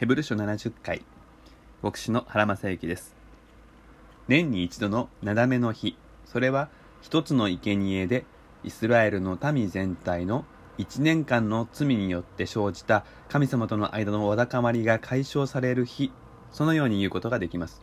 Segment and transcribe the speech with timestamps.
[0.00, 1.02] ヘブル書70回。
[1.82, 3.14] 牧師の原正幸です。
[4.28, 5.94] 年に一度のなだめの日。
[6.24, 6.70] それは
[7.02, 8.24] 一つの生贄で
[8.64, 10.46] イスラエルの民全体の
[10.78, 16.10] 一年間の罪によって生じた神様との間のわだかまりが解消される日。
[16.50, 17.82] そのように言うことができます。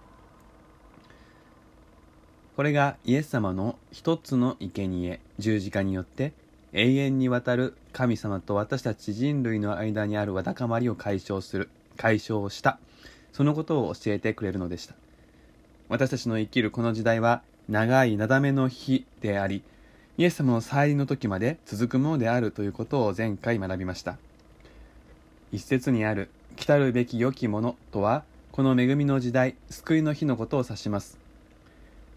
[2.55, 5.19] これがイエス様の一つの生贄。
[5.37, 6.33] 十字架によって
[6.73, 11.69] 永遠にわたる神様と私たち人類の間にあるわだかまりを解消する。
[11.97, 12.79] 解消した。
[13.33, 14.95] そのことを教えてくれるのでした。
[15.89, 19.63] 私たちの生きるこの時代は長いなだめの日であり
[20.17, 24.17] イエス様の再臨の時まで続くものであるということを前回学びました。
[25.51, 31.19] 一節にある来たるべき良きものとはこの恵みの時代救いの日のことを指します。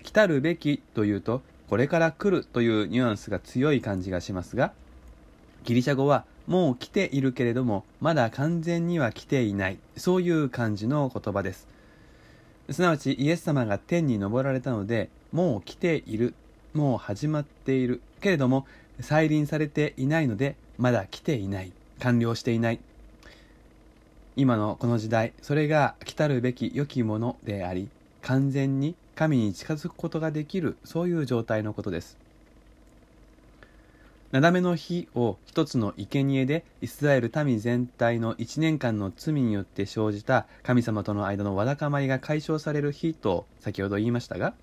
[0.03, 4.73] 来たるべきというとこれから来るというニュアンスが強い感じがしますが
[5.65, 9.79] ギリシャ語はもう来ているけれどもまだ完全には来ていない。
[9.97, 11.69] そういう感じの言葉です。
[12.71, 16.35] すなわちイエス様が天に昇られたのでもう来ている。
[16.75, 18.01] もう始まっている。
[18.21, 18.67] けれども
[18.99, 21.71] 再臨されていないのでまだ来ていない。
[22.01, 22.81] 完了していない。
[24.35, 27.89] 今のこの時代それが来たるべき良きものであり
[28.23, 32.20] 完全に神に近づくことができるそういう状態のことです。
[34.33, 44.55] なだめの日を一つの生贄でイスラエル民全体の一年間の罪によって生じた神様との間のわだかまりが解消される日と先ほど言いましたが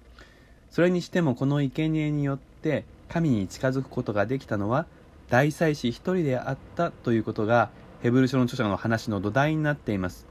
[0.70, 4.86] それにしてもこの生贄によって神に近づくことができたのは
[5.30, 7.70] 大祭司一人であったということが
[8.02, 10.28] ヘブル書の著者の話の土台になっています。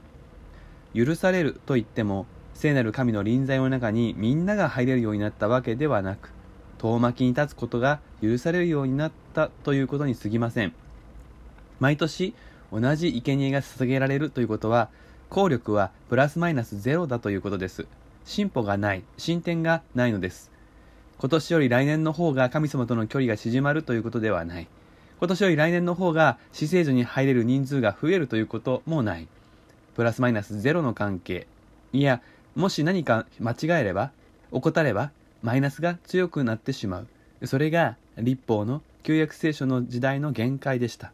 [0.95, 6.33] 許されると言っても聖なる神の臨在の中にみんなが入れるようになったわけではなく
[6.95, 10.73] 遠巻きに立つことが許されるようになったということに過ぎません。
[11.81, 12.35] 毎年
[12.73, 14.89] 同じ生贄が捧げられるということは
[15.29, 17.87] 効力はプラスマイナスゼロだということです。
[18.25, 19.03] 進歩がない。
[19.19, 20.51] 進展がないのです。
[21.19, 24.69] 今年より来年の方が神様との距離が縮まるということではない。
[25.19, 29.29] 今年より来年の方が死聖所に入れる人数が増えるということもない。
[29.95, 31.47] プラスマイナスゼロの関係。
[31.93, 32.21] いや
[32.55, 34.11] もし何か間違えれば
[34.51, 35.11] 怠れば
[35.47, 37.05] マイナスが強くなってしま
[37.41, 37.47] う。
[37.47, 41.13] それが立法の旧約聖書の時代の限界でした。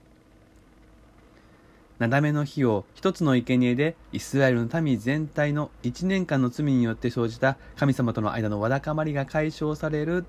[1.98, 10.24] なだめの日を一つの生贄でイスラエルの民全体の一年間の罪によって生じた神様との間のわだかまりが解消される。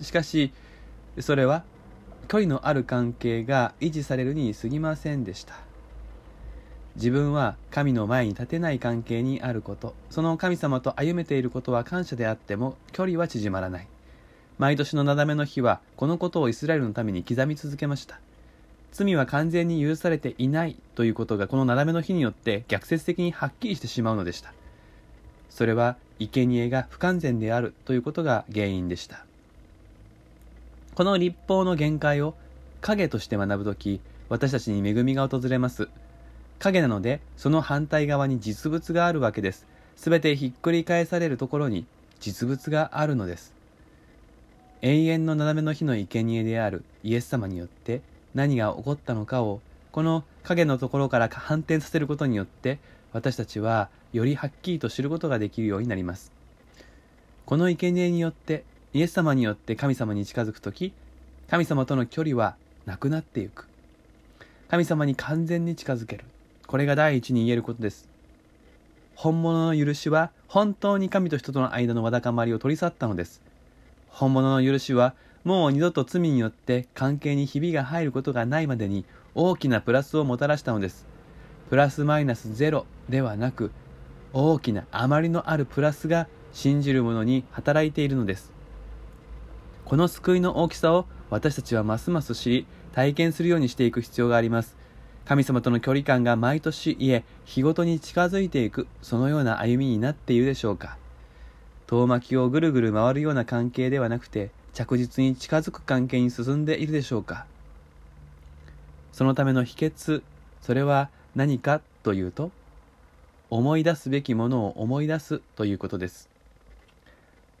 [0.00, 0.50] しかし
[1.20, 1.62] それは
[2.28, 5.71] 距離のある関係が維持されるに過ぎませんでした。
[6.96, 9.94] 自分は神の前に立てない関係にあること。
[10.10, 13.88] その神様と歩めていることは感謝であっても距離は縮まらない。
[14.58, 18.20] 毎年のなだめの日はこのことをイスラエルのために刻み続けました。
[18.92, 24.52] 罪は完全に許されていないということがこのなだめの日によって逆説的にはっきりしてしまうのでした。
[25.48, 29.24] それは生贄が不完全であるということが原因でした。
[30.94, 32.34] この立法の限界を
[32.82, 35.88] 影として学ぶとき私たちに恵みが訪れます。
[36.62, 39.66] 影なのでその反対側に実物があるわけです。
[39.96, 41.86] すべてひっくり返されるところに
[42.20, 43.52] 実物があるのです。
[44.80, 48.00] 永遠の斜めの日の生贄であるイエス様によって
[48.34, 52.78] 何が起こったのかをこの影のところから反転させることによって
[53.12, 56.30] 私たちはよりはっきりと知ることができるようになります。
[57.44, 58.64] この生贄によって
[58.94, 60.92] イエス様によって神様に近づく時
[61.50, 62.54] 神様との距離は
[62.86, 63.66] なくなっていく。
[64.68, 66.24] 神様に完全に近づける。
[66.72, 68.08] これが第一に言えることです。
[69.14, 73.42] 本物の許しは本当に神と人との間のわだかまりを取り去ったのです。
[74.08, 81.06] 本物の許しはもう二度と罪によって関係にひびが入ることがないまでに大きなプラスをもたらしたのです。
[81.68, 83.70] プラスマイナスゼロではなく
[84.32, 88.50] 大きな余りのあるプラスが信じる者に働いているのです。
[89.84, 94.80] この救いの大きさを私たちはますます知り体験するようにしていく必要があります。
[95.24, 100.96] 神様との距離感が毎年いえ日ごとに近づいていくそのような歩みになっているでしょうか。
[101.86, 107.46] 遠巻きをぐるぐる回るような関係ではなくて着実に近づく関係に進んでいるでしょうか。
[109.12, 110.22] そのための秘訣
[110.60, 112.50] それは何かというと
[113.50, 116.28] 思い出すべきものを思い出すということです。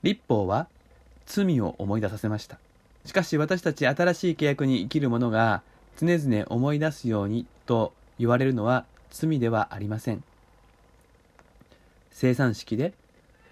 [0.02, 0.66] 立法は
[1.26, 2.58] 罪を思い出させました。
[3.04, 5.62] しかし私たち新しい契約に生きる者が
[5.96, 10.22] 常々思い出すようにと言われるのは罪ではありません。
[12.10, 12.92] 生産式で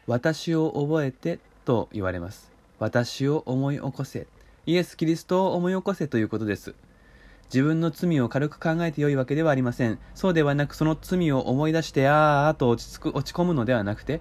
[0.06, 2.50] 私を覚えてと言われます。
[2.78, 4.26] 私を思い起こせ。
[4.66, 6.75] イエス・キリストを思い起こせということです。
[7.52, 9.98] 自分の罪を軽く考えてよいわけではありません。
[10.14, 14.20] そうではなく、その罪を思い出して、ああと落ち着く、落ち込むのではなくて、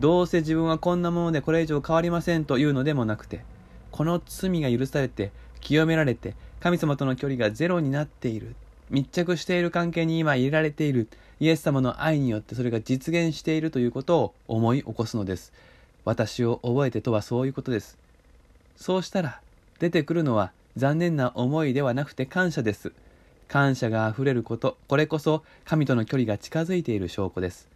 [0.00, 3.44] どうせ自分はこんなものでこれ以上変わりませんというのでもなくて、
[3.90, 8.54] この罪が許されて、清められて、神様との距離がゼロになっている。
[8.90, 11.08] 密着している関係に今入れられている。
[11.38, 15.52] イエス様の愛によってそれが実現しているということを思い起こすのです。
[16.04, 17.98] 私を覚えてとはそういうことです。
[18.76, 19.40] そうしたら、
[19.78, 22.92] 出てくるのは残念な思いではなくて感謝です。
[23.48, 27.68] 感謝があふれること、これこそ神との距離が近づいている証拠です。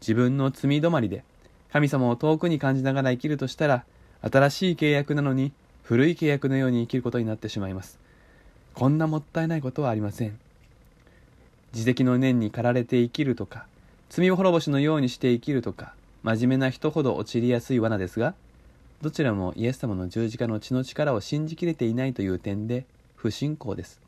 [0.00, 1.24] 自分の罪止まりで
[1.72, 3.84] 神様を遠くに感じながら生きるとしたら、
[4.22, 5.52] 新しい契約なのに
[5.88, 7.98] 古い契約のように生きることになってしまいます。
[8.74, 10.38] こんなもったいないことはありません。
[11.72, 13.64] 自責の念に駆られて生きるとか、
[14.10, 18.34] 罪滅ぼしのようにして生きるとか、真面目な人ほど陥りやすい罠ですが、
[19.00, 22.84] どちらもイエス様の十字架の血の力を信じきれていないという点で
[23.16, 23.98] 不信仰です。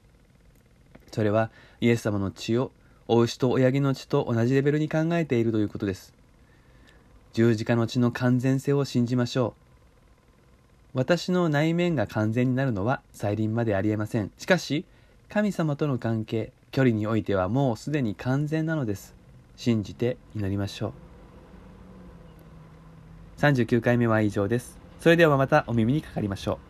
[1.10, 1.48] それは
[1.80, 2.72] イエス様の血を
[3.08, 6.12] お牛と親木の血と同じレベルに考えているということです。
[7.32, 9.69] 十字架の血の完全性を信じましょう。
[10.92, 14.32] 私の内面が完全になるのは再臨までありえません。
[14.38, 14.84] しかし、
[15.28, 19.14] 神様との関係、距離においてはもうすでに完全なのです。
[19.56, 20.92] 信じて祈りましょう。
[23.40, 24.78] 39回目は以上です。
[25.00, 26.69] それではまたお耳にかかりましょう。